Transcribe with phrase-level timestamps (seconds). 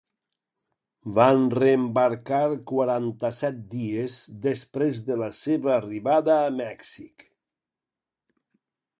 [1.17, 7.27] Van reembarcar quaranta-set dies després de la seva arribada a Mèxic.